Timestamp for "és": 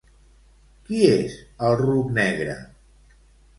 1.09-1.37